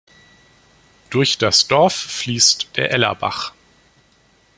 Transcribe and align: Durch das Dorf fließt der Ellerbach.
Durch 1.11 1.37
das 1.37 1.67
Dorf 1.67 1.93
fließt 1.93 2.75
der 2.75 2.89
Ellerbach. 2.89 3.53